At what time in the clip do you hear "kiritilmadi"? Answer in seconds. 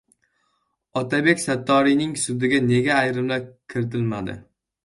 3.75-4.39